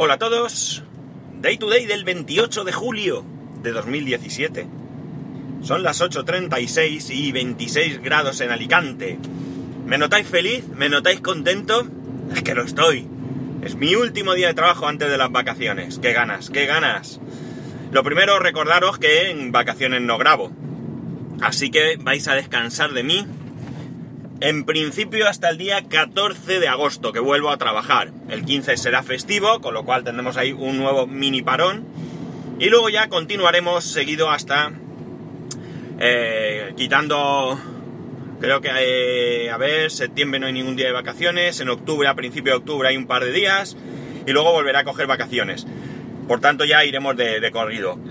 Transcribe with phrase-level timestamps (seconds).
[0.00, 0.84] Hola a todos.
[1.40, 3.24] Day to day del 28 de julio
[3.64, 4.68] de 2017.
[5.62, 9.18] Son las 8.36 y 26 grados en Alicante.
[9.86, 10.68] ¿Me notáis feliz?
[10.68, 11.84] ¿Me notáis contento?
[12.32, 13.08] Es que lo estoy.
[13.62, 15.98] Es mi último día de trabajo antes de las vacaciones.
[15.98, 16.48] ¡Qué ganas!
[16.48, 17.18] ¡Qué ganas!
[17.90, 20.52] Lo primero, recordaros que en vacaciones no grabo.
[21.40, 23.26] Así que vais a descansar de mí
[24.40, 28.12] en principio hasta el día 14 de agosto que vuelvo a trabajar.
[28.28, 31.86] El 15 será festivo, con lo cual tendremos ahí un nuevo mini parón.
[32.60, 34.72] Y luego ya continuaremos seguido hasta
[36.00, 37.58] eh, quitando,
[38.40, 42.14] creo que, eh, a ver, septiembre no hay ningún día de vacaciones, en octubre, a
[42.14, 43.76] principio de octubre hay un par de días,
[44.26, 45.66] y luego volverá a coger vacaciones.
[46.28, 47.98] Por tanto ya iremos de, de corrido.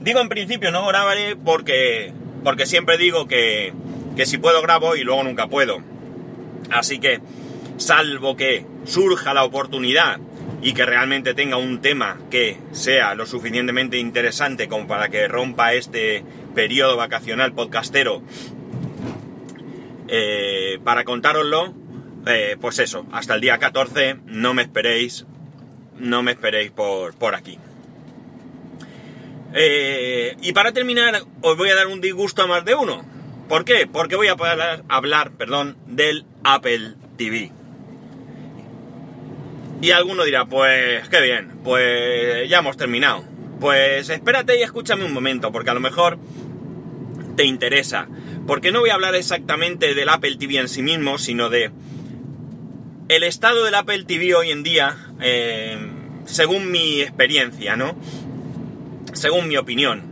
[0.00, 2.12] Digo en principio no grabaré porque
[2.44, 3.72] porque siempre digo que,
[4.16, 5.80] que si puedo grabo y luego nunca puedo.
[6.70, 7.20] Así que,
[7.76, 10.18] salvo que surja la oportunidad
[10.62, 15.74] y que realmente tenga un tema que sea lo suficientemente interesante como para que rompa
[15.74, 18.22] este periodo vacacional podcastero
[20.08, 21.74] eh, para contároslo,
[22.26, 25.26] eh, pues eso, hasta el día 14 no me esperéis,
[25.98, 27.58] no me esperéis por, por aquí.
[29.54, 33.04] Eh, y para terminar, os voy a dar un disgusto a más de uno.
[33.48, 33.86] ¿Por qué?
[33.90, 37.50] Porque voy a hablar, hablar perdón, del Apple TV.
[39.80, 43.24] Y alguno dirá, pues qué bien, pues ya hemos terminado.
[43.60, 46.18] Pues espérate y escúchame un momento, porque a lo mejor
[47.36, 48.08] te interesa.
[48.46, 51.70] Porque no voy a hablar exactamente del Apple TV en sí mismo, sino de
[53.08, 55.78] el estado del Apple TV hoy en día, eh,
[56.26, 57.96] según mi experiencia, ¿no?
[59.14, 60.02] Según mi opinión.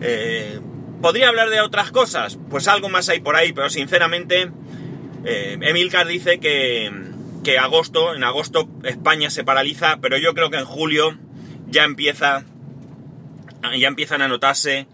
[0.00, 0.60] Eh,
[1.00, 2.38] ¿Podría hablar de otras cosas?
[2.50, 4.50] Pues algo más hay por ahí, pero sinceramente,
[5.24, 6.90] eh, Emilcar dice que,
[7.42, 11.18] que agosto, en agosto España se paraliza, pero yo creo que en julio
[11.66, 12.44] ya empieza,
[13.76, 14.86] ya empiezan a notarse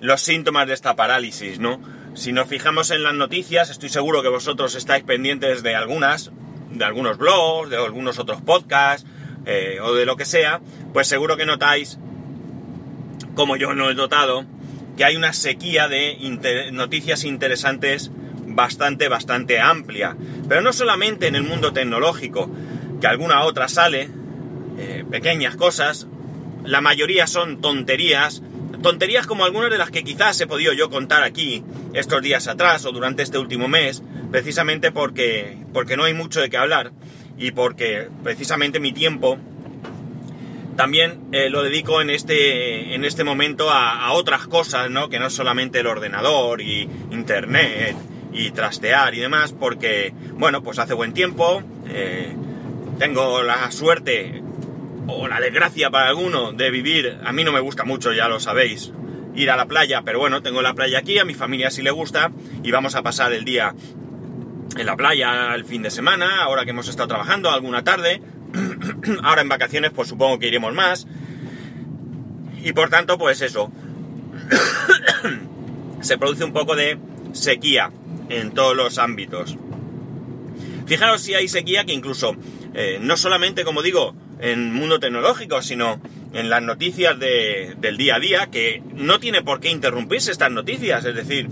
[0.00, 1.80] los síntomas de esta parálisis, ¿no?
[2.14, 6.32] Si nos fijamos en las noticias, estoy seguro que vosotros estáis pendientes de algunas,
[6.70, 9.08] de algunos blogs, de algunos otros podcasts,
[9.46, 10.60] eh, o de lo que sea,
[10.92, 11.98] pues seguro que notáis
[13.38, 14.44] como yo no he notado,
[14.96, 16.18] que hay una sequía de
[16.72, 18.10] noticias interesantes
[18.44, 20.16] bastante, bastante amplia.
[20.48, 22.50] Pero no solamente en el mundo tecnológico,
[23.00, 24.08] que alguna otra sale,
[24.76, 26.08] eh, pequeñas cosas,
[26.64, 28.42] la mayoría son tonterías,
[28.82, 31.62] tonterías como algunas de las que quizás he podido yo contar aquí
[31.94, 36.50] estos días atrás o durante este último mes, precisamente porque, porque no hay mucho de
[36.50, 36.90] qué hablar
[37.38, 39.38] y porque precisamente mi tiempo
[40.78, 45.08] también eh, lo dedico en este, en este momento a, otras cosas, ¿no?
[45.08, 47.96] Que no solamente el ordenador y internet
[48.32, 52.32] y trastear y demás, porque, bueno, pues hace buen tiempo, eh,
[52.96, 54.40] tengo la suerte
[55.08, 58.38] o la desgracia para alguno de vivir, a mí no me gusta mucho, ya lo
[58.38, 58.92] sabéis,
[59.34, 61.90] ir a la playa, pero bueno, tengo la playa aquí, a mi familia sí le
[61.90, 62.30] gusta
[62.62, 63.74] y vamos a pasar el día
[64.76, 68.22] en la playa el fin de semana, ahora que hemos estado trabajando, alguna tarde,
[69.22, 71.06] Ahora en vacaciones pues supongo que iremos más.
[72.62, 73.70] Y por tanto pues eso.
[76.00, 76.98] se produce un poco de
[77.32, 77.90] sequía
[78.28, 79.56] en todos los ámbitos.
[80.86, 82.36] Fijaros si hay sequía que incluso,
[82.74, 86.00] eh, no solamente como digo, en mundo tecnológico, sino
[86.32, 91.04] en las noticias del día a día, que no tiene por qué interrumpirse estas noticias.
[91.04, 91.48] Es decir,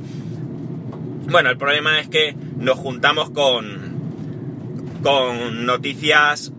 [1.28, 6.52] bueno, el problema es que nos juntamos con, con noticias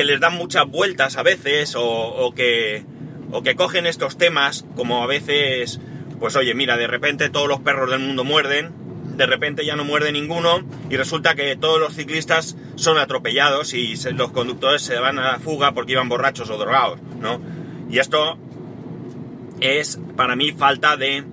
[0.00, 2.86] que les dan muchas vueltas a veces o, que,
[3.32, 5.78] o que cogen estos temas como a veces,
[6.18, 8.72] pues oye, mira, de repente todos los perros del mundo muerden,
[9.18, 13.94] de repente ya no muerde ninguno y resulta que todos los ciclistas son atropellados y
[14.14, 17.38] los conductores se van a la fuga porque iban borrachos o drogados, ¿no?
[17.90, 18.38] Y esto
[19.60, 21.24] es para mí falta de,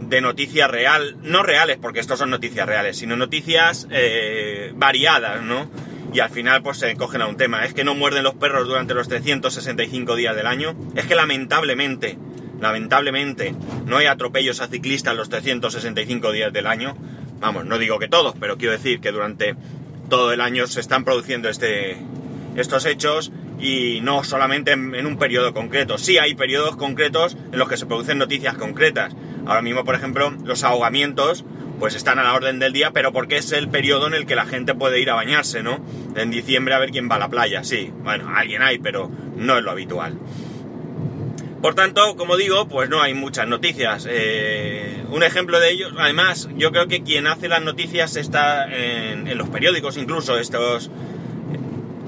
[0.00, 5.70] de noticias real, no reales porque estos son noticias reales, sino noticias eh, variadas, ¿no?
[6.16, 7.66] Y al final pues se cogen a un tema.
[7.66, 10.74] Es que no muerden los perros durante los 365 días del año.
[10.94, 12.16] Es que lamentablemente,
[12.58, 13.54] lamentablemente,
[13.84, 16.96] no hay atropellos a ciclistas los 365 días del año.
[17.38, 19.56] Vamos, no digo que todos, pero quiero decir que durante
[20.08, 21.98] todo el año se están produciendo este,
[22.56, 23.30] estos hechos
[23.60, 25.98] y no solamente en, en, un periodo concreto.
[25.98, 29.14] Sí hay periodos concretos en los que se producen noticias concretas.
[29.44, 31.44] Ahora mismo, por ejemplo, los ahogamientos
[31.78, 34.34] pues están a la orden del día, pero porque es el periodo en el que
[34.34, 35.80] la gente puede ir a bañarse, ¿no?
[36.16, 37.92] En diciembre a ver quién va a la playa, sí.
[38.02, 40.18] Bueno, alguien hay, pero no es lo habitual.
[41.60, 44.06] Por tanto, como digo, pues no hay muchas noticias.
[44.08, 49.36] Eh, un ejemplo de ello, además, yo creo que quien hace las noticias está en,
[49.36, 50.90] los periódicos, incluso estos,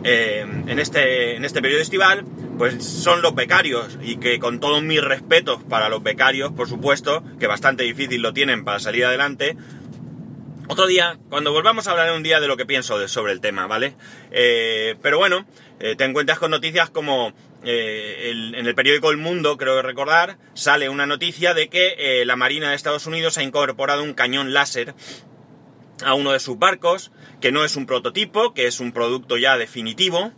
[0.04, 2.24] eh, en, este, en este periodo estival,
[2.58, 7.22] pues son los becarios y que con todos mis respetos para los becarios, por supuesto,
[7.38, 9.56] que bastante difícil lo tienen para salir adelante.
[10.66, 13.66] Otro día, cuando volvamos a hablar un día de lo que pienso sobre el tema,
[13.66, 13.94] ¿vale?
[14.32, 15.46] Eh, pero bueno,
[15.80, 17.32] eh, te encuentras con noticias como
[17.62, 22.76] en el periódico El Mundo, creo recordar, sale una noticia de que la Marina de
[22.76, 24.94] Estados Unidos ha incorporado un cañón láser
[26.04, 27.10] a uno de sus barcos,
[27.40, 30.32] que no es un prototipo, que es un producto ya definitivo,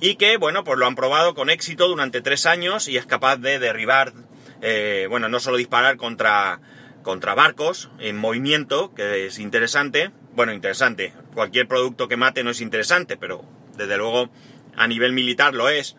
[0.00, 3.36] y que, bueno, pues lo han probado con éxito durante tres años y es capaz
[3.36, 4.12] de derribar,
[4.60, 6.60] eh, bueno, no solo disparar contra,
[7.02, 12.60] contra barcos en movimiento, que es interesante, bueno, interesante, cualquier producto que mate no es
[12.60, 13.44] interesante, pero
[13.76, 14.30] desde luego
[14.76, 15.96] a nivel militar lo es,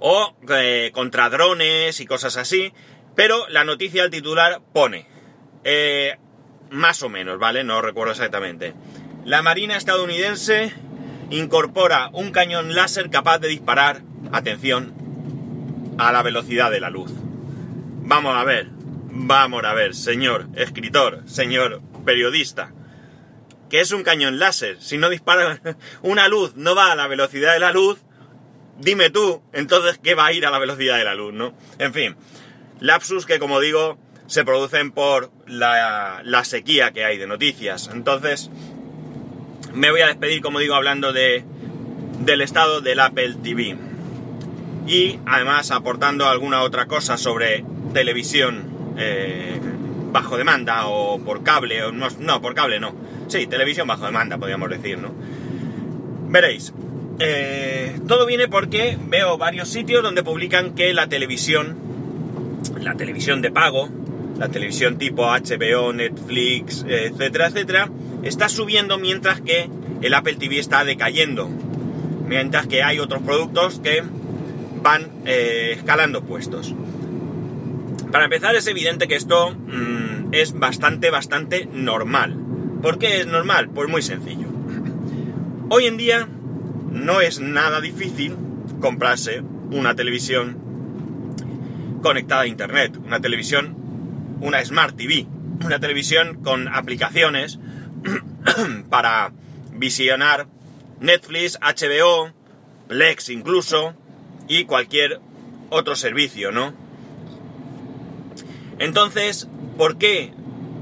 [0.00, 2.72] o eh, contra drones y cosas así,
[3.14, 5.06] pero la noticia al titular pone,
[5.62, 6.16] eh,
[6.70, 7.62] más o menos, ¿vale?
[7.62, 8.74] No recuerdo exactamente.
[9.24, 10.72] La Marina estadounidense
[11.30, 14.02] incorpora un cañón láser capaz de disparar,
[14.32, 14.94] atención,
[15.98, 17.10] a la velocidad de la luz.
[18.02, 22.72] Vamos a ver, vamos a ver, señor escritor, señor periodista.
[23.70, 24.80] ¿Qué es un cañón láser?
[24.80, 25.60] Si no dispara
[26.02, 27.98] una luz, no va a la velocidad de la luz,
[28.78, 31.54] dime tú, entonces, ¿qué va a ir a la velocidad de la luz, no?
[31.78, 32.16] En fin,
[32.80, 37.90] lapsus que, como digo, se producen por la, sequía que hay de noticias.
[37.92, 38.50] Entonces,
[39.74, 41.44] me voy a despedir, como digo, hablando de,
[42.20, 43.76] del estado del Apple TV.
[44.86, 49.58] Y además aportando alguna otra cosa sobre televisión eh,
[50.12, 52.94] bajo demanda o por cable, o no, no, por cable no.
[53.28, 55.12] Sí, televisión bajo demanda, podríamos decir, ¿no?
[56.28, 56.72] Veréis,
[57.18, 61.76] eh, todo viene porque veo varios sitios donde publican que la televisión,
[62.80, 63.88] la televisión de pago,
[64.38, 67.90] la televisión tipo HBO, Netflix, etcétera, etcétera,
[68.28, 69.68] está subiendo mientras que
[70.02, 71.48] el Apple TV está decayendo.
[72.26, 74.02] Mientras que hay otros productos que
[74.82, 76.74] van eh, escalando puestos.
[78.10, 82.36] Para empezar, es evidente que esto mm, es bastante, bastante normal.
[82.82, 83.68] ¿Por qué es normal?
[83.68, 84.48] Pues muy sencillo.
[85.68, 86.28] Hoy en día
[86.90, 88.36] no es nada difícil
[88.80, 90.58] comprarse una televisión
[92.02, 93.86] conectada a Internet, una televisión
[94.40, 95.26] una Smart TV,
[95.64, 97.58] una televisión con aplicaciones
[98.90, 99.32] para
[99.72, 100.46] visionar
[101.00, 102.32] Netflix, HBO,
[102.88, 103.94] Plex incluso
[104.48, 105.20] y cualquier
[105.70, 106.72] otro servicio, ¿no?
[108.78, 110.32] Entonces, ¿por qué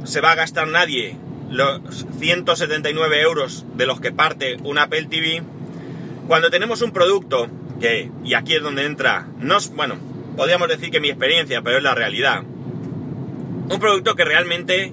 [0.05, 1.17] se va a gastar nadie
[1.51, 5.43] los 179 euros de los que parte un Apple TV
[6.27, 7.49] cuando tenemos un producto
[7.81, 9.97] que, y aquí es donde entra, no bueno,
[10.37, 14.93] podríamos decir que mi experiencia, pero es la realidad, un producto que realmente,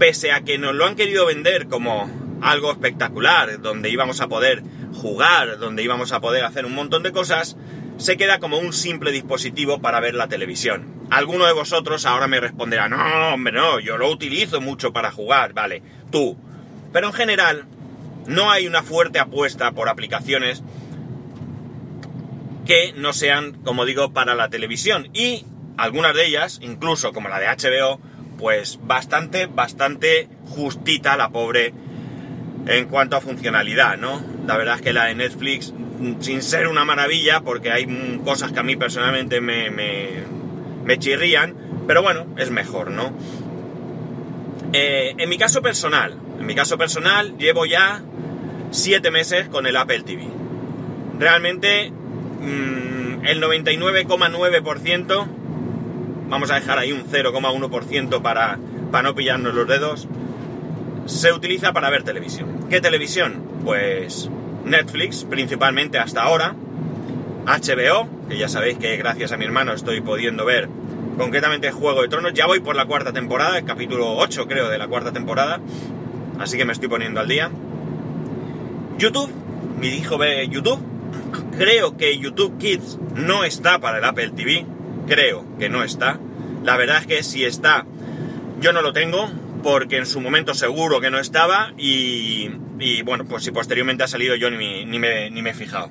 [0.00, 2.10] pese a que nos lo han querido vender como
[2.40, 4.62] algo espectacular, donde íbamos a poder
[4.94, 7.58] jugar, donde íbamos a poder hacer un montón de cosas,
[7.98, 11.06] se queda como un simple dispositivo para ver la televisión.
[11.10, 15.52] Alguno de vosotros ahora me responderá, no, hombre, no, yo lo utilizo mucho para jugar,
[15.52, 16.38] vale, tú.
[16.94, 17.66] Pero en general,
[18.26, 20.62] no hay una fuerte apuesta por aplicaciones
[22.64, 25.10] que no sean, como digo, para la televisión.
[25.12, 25.44] Y
[25.76, 28.00] algunas de ellas, incluso como la de HBO,
[28.40, 31.72] pues bastante, bastante justita la pobre
[32.66, 34.20] en cuanto a funcionalidad, ¿no?
[34.46, 35.74] La verdad es que la de Netflix,
[36.20, 37.86] sin ser una maravilla, porque hay
[38.24, 41.54] cosas que a mí personalmente me, me, chirrían,
[41.86, 43.12] pero bueno, es mejor, ¿no?
[44.72, 48.02] Eh, en mi caso personal, en mi caso personal, llevo ya
[48.70, 50.28] 7 meses con el Apple TV.
[51.18, 55.39] Realmente, mm, el 99,9%
[56.30, 58.58] vamos a dejar ahí un 0,1% para,
[58.90, 60.08] para no pillarnos los dedos,
[61.04, 62.66] se utiliza para ver televisión.
[62.70, 63.42] ¿Qué televisión?
[63.64, 64.30] Pues
[64.64, 66.54] Netflix, principalmente hasta ahora,
[67.44, 70.68] HBO, que ya sabéis que gracias a mi hermano estoy pudiendo ver
[71.18, 74.78] concretamente Juego de Tronos, ya voy por la cuarta temporada, el capítulo 8 creo de
[74.78, 75.60] la cuarta temporada,
[76.38, 77.50] así que me estoy poniendo al día.
[78.96, 79.30] YouTube,
[79.78, 80.80] mi hijo ve YouTube,
[81.58, 84.64] creo que YouTube Kids no está para el Apple TV,
[85.10, 86.20] creo que no está.
[86.64, 87.84] La verdad es que si está,
[88.60, 89.28] yo no lo tengo,
[89.62, 92.48] porque en su momento seguro que no estaba y,
[93.04, 95.90] bueno, pues si posteriormente ha salido yo ni, ni, me, ni me he fijado.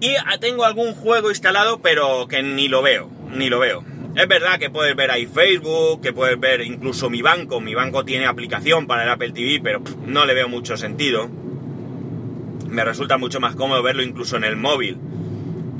[0.00, 3.84] Y tengo algún juego instalado, pero que ni lo veo, ni lo veo.
[4.14, 7.60] Es verdad que puedes ver ahí Facebook, que puedes ver incluso mi banco.
[7.60, 11.28] Mi banco tiene aplicación para el Apple TV, pero no le veo mucho sentido.
[12.68, 14.98] Me resulta mucho más cómodo verlo incluso en el móvil.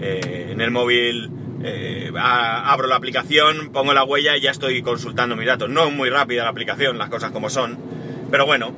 [0.01, 1.31] Eh, en el móvil
[1.67, 5.69] eh, abro la aplicación, pongo la huella y ya estoy consultando mis datos.
[5.69, 7.79] No es muy rápida la aplicación, las cosas como son,
[8.31, 8.75] pero bueno,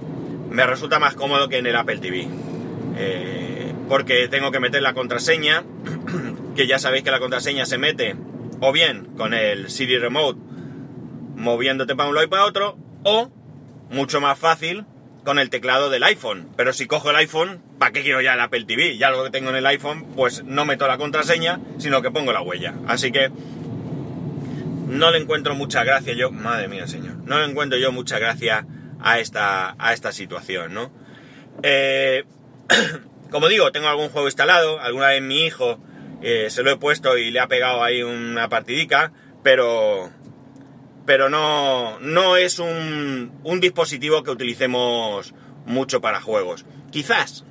[0.51, 2.29] me resulta más cómodo que en el Apple TV.
[2.97, 5.65] eh, porque tengo que meter la contraseña,
[6.57, 8.17] que ya sabéis que la contraseña se mete
[8.61, 10.39] o bien con el Siri Remote
[11.37, 13.31] moviéndote para un lado y para otro, o
[13.91, 14.85] mucho más fácil
[15.29, 16.49] con el teclado del iPhone.
[16.57, 18.97] Pero si cojo el iPhone, ¿para qué quiero ya el Apple TV?
[18.97, 22.33] Ya lo que tengo en el iPhone, pues no meto la contraseña, sino que pongo
[22.33, 22.73] la huella.
[22.87, 23.31] Así que
[24.87, 28.65] no le encuentro mucha gracia yo, madre mía señor, no le encuentro yo mucha gracia
[29.03, 30.91] a esta, a esta situación, ¿no?
[31.63, 32.25] Eh,
[33.31, 35.79] como digo, tengo algún juego instalado, alguna vez mi hijo
[36.23, 40.11] eh, se lo he puesto y le ha pegado ahí una partidica, pero,
[41.09, 45.33] pero no, no es un, un dispositivo que utilicemos
[45.65, 46.67] mucho para juegos.
[46.91, 47.47] Quizás,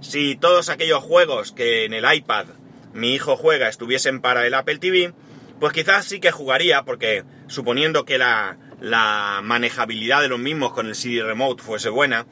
[0.00, 2.46] si todos aquellos juegos que en el iPad
[2.94, 5.12] mi hijo juega estuviesen para el Apple TV,
[5.60, 10.86] pues quizás sí que jugaría, porque suponiendo que la, la manejabilidad de los mismos con
[10.86, 12.24] el CD Remote fuese buena,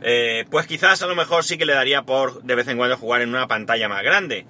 [0.00, 2.96] eh, pues quizás a lo mejor sí que le daría por de vez en cuando
[2.96, 4.46] jugar en una pantalla más grande.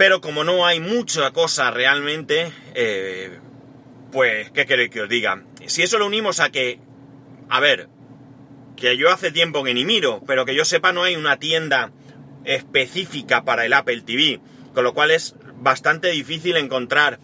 [0.00, 3.38] Pero como no hay mucha cosa realmente, eh,
[4.10, 5.42] pues, ¿qué queréis que os diga?
[5.66, 6.80] Si eso lo unimos a que,
[7.50, 7.90] a ver,
[8.76, 11.92] que yo hace tiempo que ni miro, pero que yo sepa no hay una tienda
[12.46, 14.40] específica para el Apple TV,
[14.72, 17.20] con lo cual es bastante difícil encontrar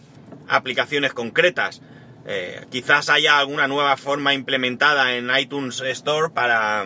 [0.47, 1.81] aplicaciones concretas.
[2.27, 6.85] Eh, quizás haya alguna nueva forma implementada en iTunes Store para,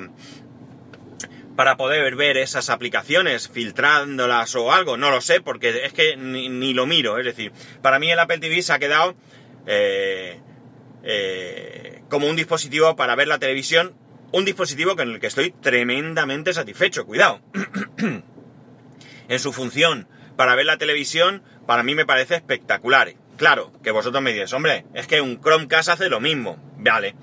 [1.62, 4.98] para poder ver esas aplicaciones, filtrándolas o algo.
[4.98, 7.20] No lo sé, porque es que ni, lo miro.
[7.20, 7.51] Es decir,
[7.84, 9.15] para mí el Apple TV se ha quedado
[9.68, 10.39] eh,
[11.03, 13.94] eh, como un dispositivo para ver la televisión.
[14.32, 17.06] Un dispositivo con el que estoy tremendamente satisfecho.
[17.06, 17.41] Cuidado.
[19.30, 23.13] en su función para ver la televisión, para mí me parece espectacular.
[23.38, 26.58] Claro, que vosotros me diréis, hombre, es que un Chromecast hace lo mismo.
[26.80, 27.13] Vale,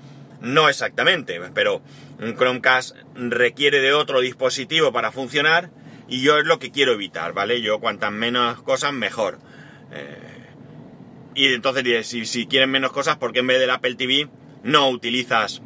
[0.41, 1.81] no exactamente, pero
[2.19, 5.69] un Chromecast requiere de otro dispositivo para funcionar
[6.07, 7.61] y yo es lo que quiero evitar, ¿vale?
[7.61, 9.39] Yo cuantas menos cosas, mejor.
[9.91, 10.17] Eh,
[11.35, 14.29] y entonces diréis, si, si quieren menos cosas, ¿por qué en vez del Apple TV
[14.63, 15.61] no utilizas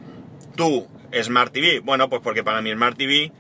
[0.56, 0.88] tu
[1.22, 1.80] Smart TV?
[1.80, 3.32] Bueno, pues porque para mi Smart TV,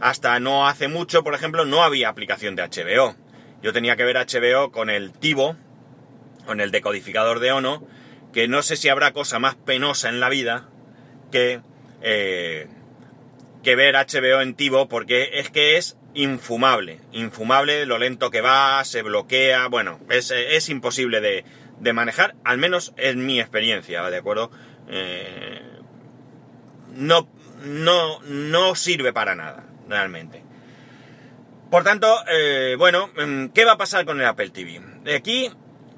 [0.00, 3.14] hasta no hace mucho, por ejemplo, no había aplicación de HBO.
[3.62, 5.56] Yo tenía que ver HBO con el Tivo,
[6.46, 7.86] con el decodificador de Ono,
[8.32, 10.68] que no sé si habrá cosa más penosa en la vida
[11.30, 11.60] que,
[12.02, 12.68] eh,
[13.62, 18.82] que ver HBO en Tivo, porque es que es infumable, infumable lo lento que va,
[18.84, 24.50] se bloquea, bueno, es, imposible de, manejar, al menos en mi experiencia, ¿de acuerdo?
[24.88, 25.60] Eh,
[26.94, 27.28] no,
[27.64, 30.42] no, no sirve para nada, realmente.
[31.70, 34.80] Por tanto, eh, bueno, mm, ¿qué va a pasar con el Apple TV?
[35.14, 35.50] Aquí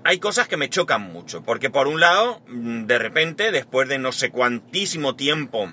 [0.04, 3.98] hay cosas que me chocan mucho, porque por un lado, mm, de repente, después de
[3.98, 5.72] no sé cuantísimo tiempo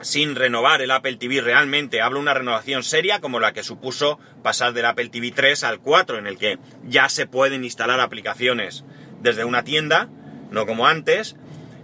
[0.00, 4.72] sin renovar el Apple TV realmente, hablo una renovación seria como la que supuso pasar
[4.72, 8.84] del Apple TV 3 al 4, en el que ya se pueden instalar aplicaciones
[9.20, 10.08] desde una tienda,
[10.50, 11.36] no como antes,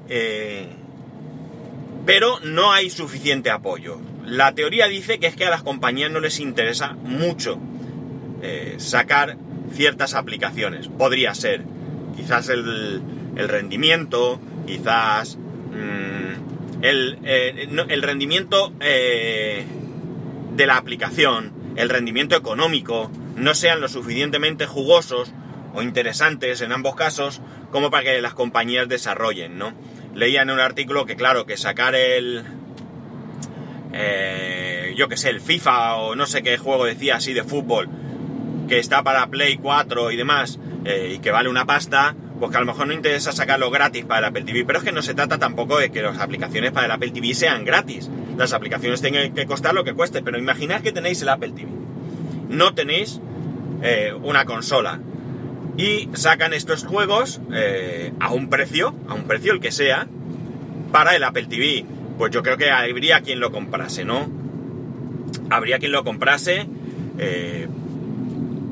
[0.08, 0.66] eh,
[2.06, 4.00] pero no hay suficiente apoyo.
[4.24, 7.58] La teoría dice que es que a las compañías no les interesa mucho
[8.42, 9.36] eh, sacar
[9.72, 10.88] ciertas aplicaciones.
[10.88, 11.64] Podría ser
[12.16, 13.02] quizás el,
[13.37, 19.64] rendimiento, quizás mm, el, eh, el, rendimiento eh,
[20.54, 25.32] de la aplicación, el rendimiento económico, no sean lo suficientemente jugosos
[25.75, 29.72] o interesantes en ambos casos como para que las compañías desarrollen, ¿no?
[30.14, 32.42] Leía en un artículo que claro, que sacar el...
[33.92, 37.88] Eh, yo que sé, el FIFA o no sé qué juego decía así de fútbol,
[38.68, 42.56] que está para Play 4 y demás, eh, y que vale una pasta, pues que
[42.56, 44.64] a lo mejor no interesa sacarlo gratis para el Apple TV.
[44.64, 47.34] Pero es que no se trata tampoco de que las aplicaciones para el Apple TV
[47.34, 48.08] sean gratis.
[48.37, 51.68] Las aplicaciones tienen que costar lo que cueste, pero imaginad que tenéis el Apple TV.
[52.48, 53.20] No tenéis
[53.82, 55.00] eh, una consola.
[55.76, 60.06] Y sacan estos juegos eh, a un precio, a un precio el que sea,
[60.92, 61.84] para el Apple TV.
[62.18, 64.28] Pues yo creo que habría quien lo comprase, ¿no?
[65.50, 66.66] Habría quien lo comprase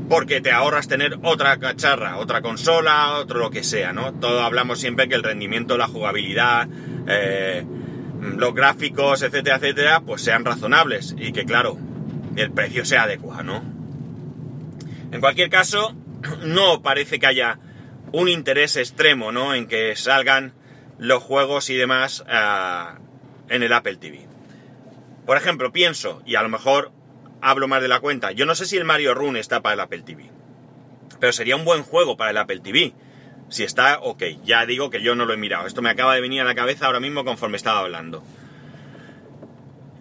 [0.09, 4.13] porque te ahorras tener otra cacharra, otra consola, otro lo que sea, ¿no?
[4.15, 6.69] Todo hablamos siempre que el rendimiento, la jugabilidad,
[7.09, 7.65] eh,
[8.21, 11.79] los gráficos, etcétera, etcétera, pues sean razonables y que, claro,
[12.37, 13.63] el precio sea adecuado, ¿no?
[15.13, 15.95] En cualquier caso,
[16.45, 17.59] no parece que haya
[18.13, 19.55] un interés extremo, ¿no?
[19.55, 20.55] En que salgan
[20.99, 22.99] los juegos y demás ah,
[23.49, 24.27] en el Apple TV.
[25.27, 26.93] Por ejemplo, pienso, y a lo mejor
[27.41, 28.33] hablo más de la cuenta.
[28.33, 30.31] Yo no sé si el Mario Run está para el Apple TV.
[31.21, 32.95] Pero sería un buen juego para el Apple TV.
[33.49, 34.23] Si está, ok.
[34.45, 35.67] Ya digo que yo no lo he mirado.
[35.67, 38.23] Esto me acaba de venir a la cabeza ahora mismo conforme estaba hablando.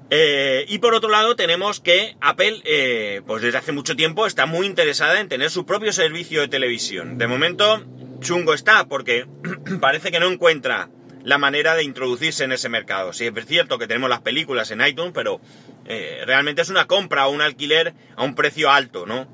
[0.10, 4.46] Eh, y por otro lado tenemos que Apple, eh, pues desde hace mucho tiempo está
[4.46, 7.18] muy interesada en tener su propio servicio de televisión.
[7.18, 7.84] De momento,
[8.20, 9.26] chungo está porque
[9.82, 10.90] parece que no encuentra
[11.26, 13.12] la manera de introducirse en ese mercado.
[13.12, 15.42] Sí, es cierto que tenemos las películas en iTunes, pero
[15.86, 19.28] eh, realmente es una compra o un alquiler a un precio alto, ¿no?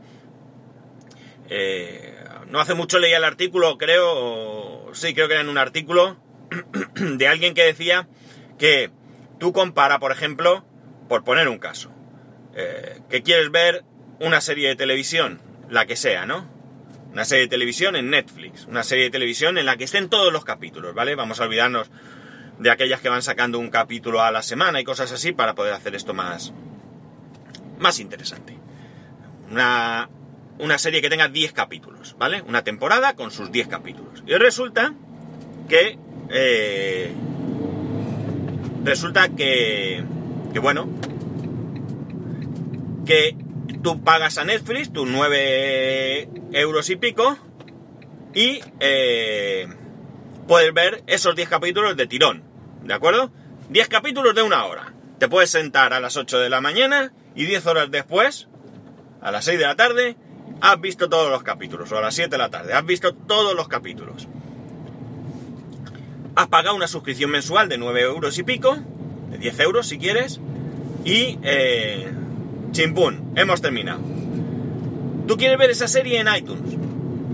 [2.48, 6.18] no hace mucho leía el artículo, creo, sí, creo que era en un artículo
[6.96, 8.08] de alguien que decía
[8.58, 8.90] que
[9.42, 10.64] Tú compara, por ejemplo,
[11.10, 11.92] por poner un caso,
[12.54, 13.84] eh, que quieres ver
[14.20, 16.48] una serie de televisión, la que sea, ¿no?
[17.12, 20.32] Una serie de televisión en Netflix, una serie de televisión en la que estén todos
[20.32, 21.16] los capítulos, ¿vale?
[21.16, 21.90] Vamos a olvidarnos
[22.60, 25.74] de aquellas que van sacando un capítulo a la semana y cosas así para poder
[25.74, 26.54] hacer esto más,
[27.80, 28.58] más interesante.
[29.50, 30.10] Una,
[30.60, 32.42] una serie que tenga 10 capítulos, ¿vale?
[32.44, 34.24] Una temporada con sus 10 capítulos.
[34.26, 34.94] Y resulta
[35.68, 35.98] que
[36.30, 37.12] eh,
[38.84, 40.04] Resulta que,
[40.54, 40.90] que bueno,
[43.06, 43.36] que
[43.82, 47.38] tú pagas a Netflix tus 9 euros y pico
[48.34, 49.68] y eh,
[50.48, 52.44] puedes ver esos 10 capítulos de tirón,
[52.84, 53.32] ¿de acuerdo?
[53.70, 54.94] 10 capítulos de una hora.
[55.20, 58.48] Te puedes sentar a las 8 de la mañana y 10 horas después,
[59.22, 60.18] a las 6 de la tarde,
[60.62, 63.56] has visto todos los capítulos, o a las 7 de la tarde, has visto todos
[63.56, 64.28] los capítulos
[66.36, 68.78] has pagado una suscripción mensual de 9 euros y pico,
[69.30, 70.40] de 10 euros si quieres,
[71.04, 72.12] y eh,
[72.72, 74.00] chimpún, hemos terminado.
[75.28, 76.78] Tú quieres ver esa serie en iTunes.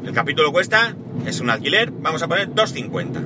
[0.05, 3.21] El capítulo cuesta, es un alquiler, vamos a poner 2.50.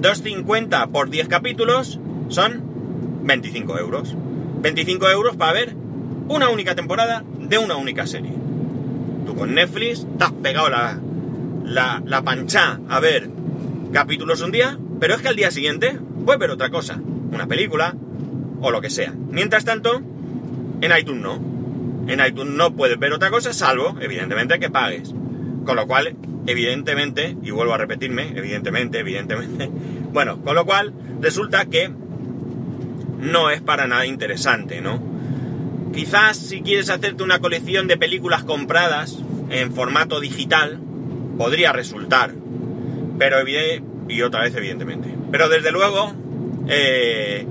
[0.00, 1.98] 2.50 por 10 capítulos
[2.28, 2.62] son
[3.24, 4.14] 25 euros.
[4.62, 5.74] 25 euros para ver
[6.28, 8.32] una única temporada de una única serie.
[9.26, 10.98] Tú con Netflix te has pegado la,
[11.64, 13.30] la, la pancha a ver
[13.92, 17.00] capítulos un día, pero es que al día siguiente puedes ver otra cosa,
[17.32, 17.94] una película
[18.60, 19.14] o lo que sea.
[19.30, 20.02] Mientras tanto,
[20.80, 21.58] en iTunes no.
[22.08, 25.14] En iTunes no puedes ver otra cosa, salvo, evidentemente, que pagues.
[25.64, 29.70] Con lo cual, evidentemente, y vuelvo a repetirme, evidentemente, evidentemente,
[30.12, 31.90] bueno, con lo cual resulta que
[33.18, 35.02] no es para nada interesante, ¿no?
[35.92, 39.18] Quizás si quieres hacerte una colección de películas compradas
[39.50, 40.78] en formato digital,
[41.36, 42.34] podría resultar,
[43.18, 43.38] pero
[44.08, 45.14] y otra vez evidentemente.
[45.30, 46.12] Pero desde luego,
[46.68, 47.46] eh,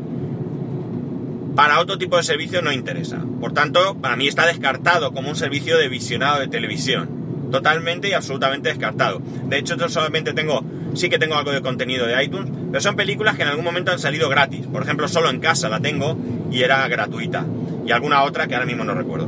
[1.57, 3.17] para otro tipo de servicio no interesa.
[3.41, 7.09] Por tanto, para mí está descartado como un servicio de visionado de televisión.
[7.51, 9.23] Totalmente y absolutamente descartado.
[9.45, 12.95] De hecho, yo solamente tengo, sí que tengo algo de contenido de iTunes, pero son
[12.95, 14.67] películas que en algún momento han salido gratis.
[14.67, 16.15] Por ejemplo, solo en casa la tengo
[16.51, 17.43] y era gratuita.
[17.87, 19.27] Y alguna otra que ahora mismo no recuerdo.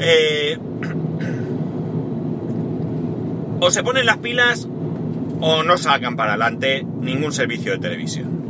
[0.00, 0.58] Eh,
[3.60, 4.66] o se ponen las pilas
[5.40, 8.43] o no salgan para adelante ningún servicio de televisión.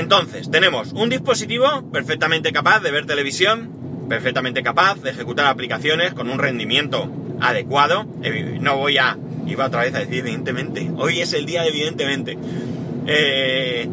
[0.00, 6.30] Entonces, tenemos un dispositivo perfectamente capaz de ver televisión, perfectamente capaz de ejecutar aplicaciones con
[6.30, 8.06] un rendimiento adecuado.
[8.60, 9.18] No voy a...
[9.46, 10.90] Iba otra vez a decir evidentemente.
[10.96, 12.38] Hoy es el día de evidentemente.
[13.06, 13.90] Eh,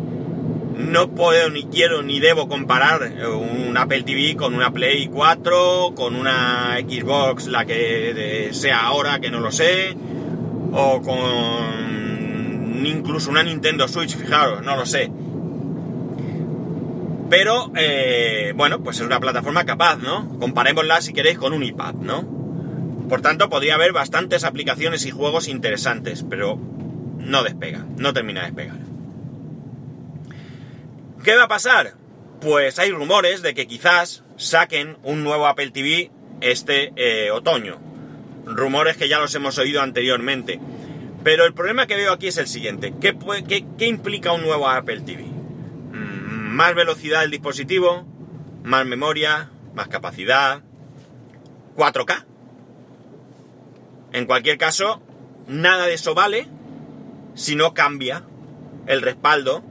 [0.78, 6.16] no puedo ni quiero ni debo comparar un Apple TV con una Play 4, con
[6.16, 9.94] una Xbox, la que sea ahora, que no lo sé,
[10.72, 15.12] o con incluso una Nintendo Switch, fijaros, no lo sé.
[17.30, 20.38] Pero, eh, bueno, pues es una plataforma capaz, ¿no?
[20.40, 23.06] Comparémosla si queréis con un iPad, ¿no?
[23.10, 26.58] Por tanto, podría haber bastantes aplicaciones y juegos interesantes, pero
[27.18, 28.80] no despega, no termina de despegar.
[31.24, 31.96] ¿Qué va a pasar?
[32.40, 37.88] Pues hay rumores de que quizás saquen un nuevo Apple TV este eh, otoño
[38.48, 40.60] rumores que ya los hemos oído anteriormente.
[41.24, 42.94] Pero el problema que veo aquí es el siguiente.
[43.02, 43.18] ¿Qué,
[43.78, 45.26] qué, implica un nuevo Apple TV?
[46.48, 48.06] Más velocidad del dispositivo,
[48.64, 50.64] más memoria, más capacidad,
[51.76, 52.26] 4K.
[54.14, 55.02] En cualquier caso,
[55.48, 56.48] nada de eso vale
[57.36, 58.24] si no cambia
[58.88, 59.62] el respaldo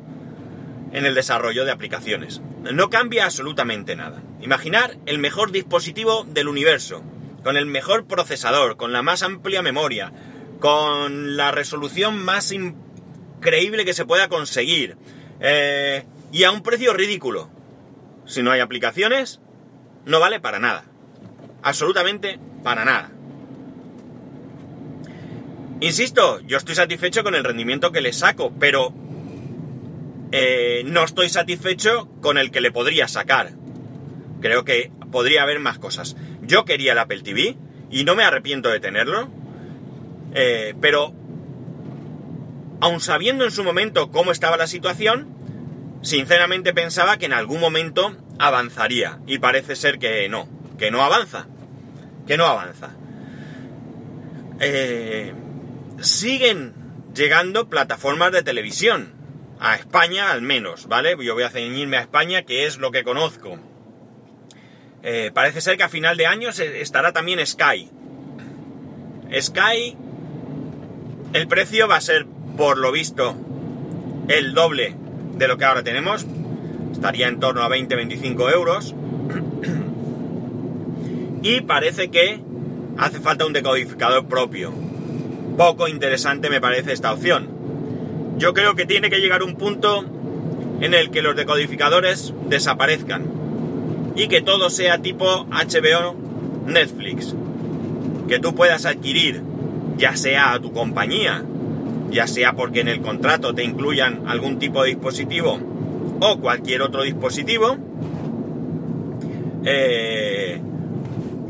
[0.92, 2.42] en el desarrollo de aplicaciones.
[2.72, 4.22] No cambia absolutamente nada.
[4.42, 7.02] Imaginar el mejor dispositivo del universo,
[7.42, 10.12] con el mejor procesador, con la más amplia memoria,
[10.60, 14.98] con la resolución más increíble que se pueda conseguir,
[15.40, 17.50] eh, y a un precio ridículo.
[18.26, 19.40] Si no hay aplicaciones,
[20.04, 20.84] no vale para nada.
[21.62, 23.10] Absolutamente para nada.
[25.80, 28.94] Insisto, yo estoy satisfecho con el rendimiento que le saco, pero
[30.32, 33.52] eh, no estoy satisfecho con el que le podría sacar.
[34.40, 36.16] Creo que podría haber más cosas.
[36.42, 37.56] Yo quería el Apple TV
[37.90, 39.28] y no me arrepiento de tenerlo,
[40.34, 41.12] eh, pero
[42.80, 45.28] aun sabiendo en su momento cómo estaba la situación,
[46.06, 49.18] sinceramente pensaba que en algún momento avanzaría.
[49.26, 51.48] Y parece ser que no, que no avanza.
[52.26, 52.90] Que no avanza.
[54.60, 55.34] Eh,
[56.00, 56.74] siguen
[57.12, 59.14] llegando plataformas de televisión.
[59.58, 61.16] A España al menos, ¿vale?
[61.20, 63.58] Yo voy a ceñirme a España, que es lo que conozco.
[65.02, 67.90] Eh, parece ser que a final de año estará también Sky.
[69.40, 69.96] Sky,
[71.32, 73.34] el precio va a ser, por lo visto,
[74.28, 74.94] el doble
[75.36, 76.26] de lo que ahora tenemos.
[76.92, 78.94] Estaría en torno a 20-25 euros.
[81.42, 82.40] y parece que
[82.98, 84.72] hace falta un decodificador propio.
[85.56, 87.48] Poco interesante me parece esta opción.
[88.38, 90.04] Yo creo que tiene que llegar un punto
[90.80, 93.24] en el que los decodificadores desaparezcan
[94.14, 96.16] y que todo sea tipo HBO
[96.66, 97.34] Netflix.
[98.28, 99.42] Que tú puedas adquirir
[99.96, 101.42] ya sea a tu compañía,
[102.10, 105.58] ya sea porque en el contrato te incluyan algún tipo de dispositivo
[106.20, 107.76] o cualquier otro dispositivo,
[109.64, 110.60] eh,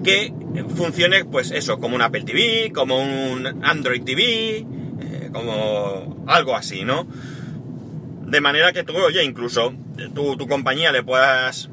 [0.02, 0.32] que
[0.74, 6.84] funcione, pues eso, como un Apple TV, como un Android TV, eh, como algo así,
[6.84, 7.06] ¿no?
[8.26, 9.74] De manera que tú, oye, incluso
[10.14, 11.70] tu, tu compañía le puedas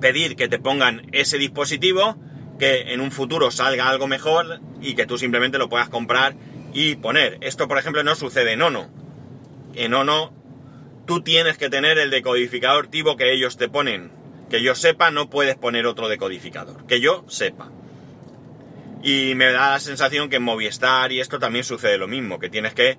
[0.00, 2.16] pedir que te pongan ese dispositivo,
[2.58, 6.36] que en un futuro salga algo mejor y que tú simplemente lo puedas comprar
[6.74, 7.38] y poner.
[7.40, 8.90] Esto, por ejemplo, no sucede en Ono.
[9.74, 10.34] En Ono
[11.06, 14.12] tú tienes que tener el decodificador tipo que ellos te ponen.
[14.50, 16.86] Que yo sepa, no puedes poner otro decodificador.
[16.86, 17.70] Que yo sepa.
[19.02, 22.50] Y me da la sensación que en Movistar y esto también sucede lo mismo, que
[22.50, 22.98] tienes que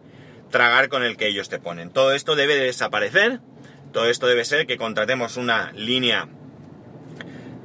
[0.51, 1.89] tragar con el que ellos te ponen.
[1.89, 3.41] Todo esto debe de desaparecer.
[3.91, 6.27] Todo esto debe ser que contratemos una línea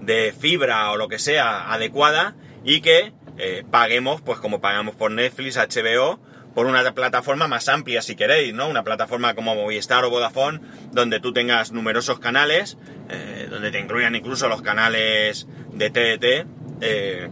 [0.01, 5.11] de fibra o lo que sea adecuada y que eh, paguemos, pues como pagamos por
[5.11, 6.21] Netflix, HBO,
[6.55, 8.69] por una plataforma más amplia si queréis, ¿no?
[8.69, 10.61] Una plataforma como Movistar o Vodafone,
[10.93, 12.77] donde tú tengas numerosos canales,
[13.09, 16.47] eh, donde te incluyan incluso los canales de TDT,
[16.83, 17.29] eh,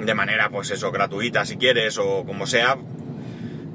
[0.00, 2.78] de manera, pues eso, gratuita si quieres o como sea,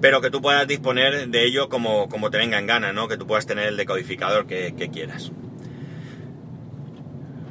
[0.01, 3.07] pero que tú puedas disponer de ello como, como te venga en gana, ¿no?
[3.07, 5.31] Que tú puedas tener el decodificador que quieras.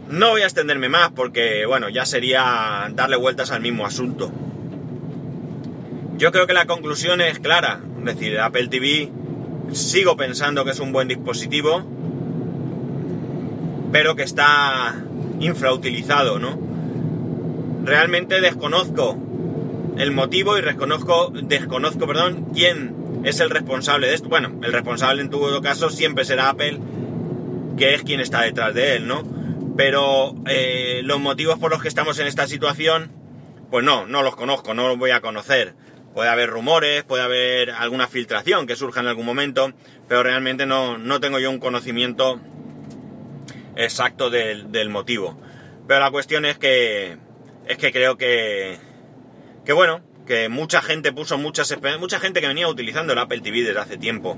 [0.09, 4.31] No voy a extenderme más porque, bueno, ya sería darle vueltas al mismo asunto.
[6.17, 7.81] Yo creo que la conclusión es clara.
[7.99, 9.11] Es decir, Apple TV
[9.73, 11.83] sigo pensando que es un buen dispositivo,
[13.93, 14.95] pero que está
[15.41, 16.59] infrautilizado, ¿no?
[17.85, 19.17] Realmente desconozco
[19.99, 24.29] el motivo y desconozco, desconozco, perdón, quién es el responsable de esto.
[24.29, 26.79] Bueno, el responsable en todo caso siempre será Apple,
[27.77, 29.23] que es quien está detrás de él, ¿no?
[29.77, 33.11] Pero eh, los motivos por los que estamos en esta situación,
[33.71, 35.75] pues no, no los conozco, no los voy a conocer.
[36.15, 39.73] Puede haber rumores, puede haber alguna filtración que surja en algún momento,
[40.09, 42.41] pero realmente no, no tengo yo un conocimiento
[43.75, 45.37] exacto del, motivo.
[45.89, 47.19] Pero la cuestión es que,
[47.67, 48.79] es que creo que,
[49.65, 53.63] que bueno, que mucha gente puso muchas mucha gente que venía utilizando el Apple TV
[53.63, 54.37] desde hace tiempo,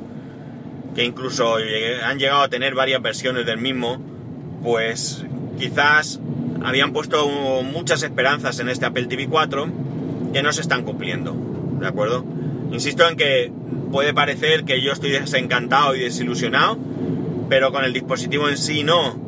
[0.95, 1.57] que incluso
[2.05, 4.16] han llegado a tener varias versiones del mismo,
[4.63, 5.25] pues
[5.59, 6.21] quizás
[6.65, 7.29] habían puesto
[7.63, 9.69] muchas esperanzas en este Apple TV 4
[10.33, 11.35] que no se están cumpliendo,
[11.81, 12.25] ¿de acuerdo?
[12.73, 13.53] Insisto en que
[13.93, 16.79] puede parecer que yo estoy desencantado y desilusionado,
[17.49, 19.19] pero con el dispositivo en sí no.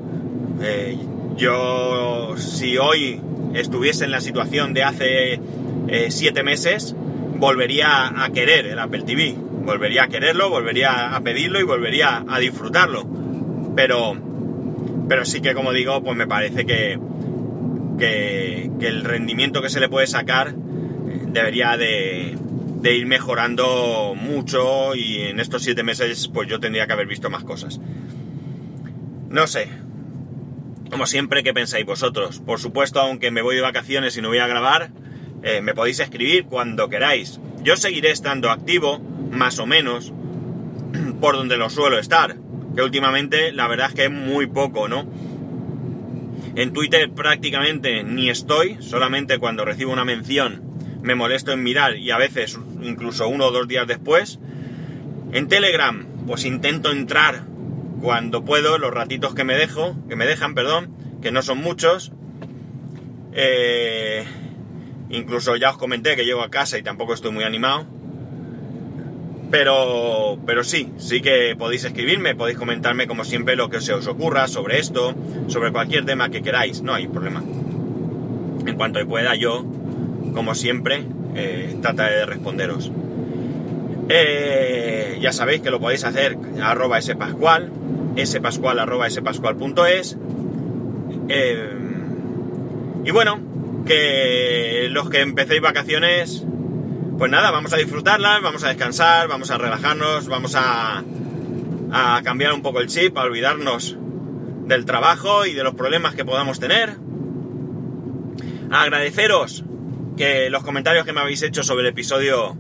[0.60, 0.98] Eh,
[1.36, 3.20] yo, si hoy
[3.54, 5.40] estuviese en la situación de hace
[6.08, 6.94] 7 eh, meses,
[7.36, 9.36] volvería a querer el Apple TV.
[9.64, 13.06] Volvería a quererlo, volvería a pedirlo y volvería a disfrutarlo.
[13.76, 14.16] Pero
[15.09, 16.99] pero sí que, como digo, pues me parece que,
[17.99, 22.37] que, el rendimiento que se le puede sacar eh, debería de,
[22.85, 27.44] ir mejorando mucho y en estos siete meses pues yo tendría que haber visto más
[27.44, 27.81] cosas.
[29.29, 29.68] No sé.
[30.90, 32.40] Como siempre, ¿qué pensáis vosotros?
[32.40, 34.90] Por supuesto, aunque me voy de vacaciones y no voy a grabar,
[35.42, 37.40] eh, me podéis escribir cuando queráis.
[37.62, 38.99] Yo seguiré estando activo,
[39.31, 40.12] más o menos,
[41.21, 42.37] por donde lo suelo estar
[42.74, 45.07] que últimamente la verdad es que es muy poco, ¿no?
[46.54, 50.68] En Twitter prácticamente ni estoy, solamente cuando recibo una mención
[51.02, 54.38] me molesto en mirar y a veces incluso uno o dos días después.
[55.33, 57.44] En Telegram, pues intento entrar
[58.00, 62.12] cuando puedo, los ratitos que me dejo, que me dejan, perdón, que no son muchos.
[63.33, 64.24] Eh,
[65.11, 67.87] incluso ya os comenté que llego a casa y tampoco estoy muy animado.
[69.50, 74.06] Pero, pero sí, sí que podéis escribirme, podéis comentarme como siempre lo que se os
[74.06, 75.14] ocurra sobre esto,
[75.46, 77.42] sobre cualquier tema que queráis, no hay problema.
[78.66, 79.64] En cuanto pueda yo,
[80.34, 82.92] como siempre, eh, trataré de responderos.
[84.11, 87.70] Eh, ya sabéis que lo podéis hacer arroba spascual,
[88.24, 90.16] spascual arroba spascual.es.
[91.28, 91.70] Eh,
[93.04, 93.40] y bueno,
[93.87, 96.44] que los que empecéis vacaciones,
[97.18, 101.02] pues nada, vamos a disfrutarlas, vamos a descansar, vamos a relajarnos, vamos a,
[101.92, 103.96] a cambiar un poco el chip, a olvidarnos
[104.66, 106.96] del trabajo y de los problemas que podamos tener.
[108.70, 109.64] agradeceros
[110.16, 112.57] que los comentarios que me habéis hecho sobre el episodio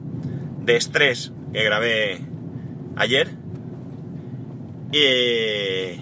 [0.60, 2.20] de estrés que grabé
[2.96, 3.28] ayer.
[4.90, 6.00] Y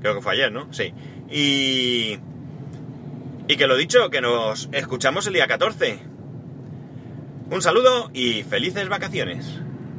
[0.00, 0.72] creo que fue ayer, ¿no?
[0.72, 0.92] Sí.
[1.30, 2.18] Y
[3.46, 6.13] y que lo dicho, que nos escuchamos el día 14.
[7.50, 9.60] Un saludo y felices vacaciones.